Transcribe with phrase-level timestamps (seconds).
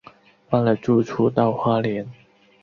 [0.49, 2.11] 搬了住处到花莲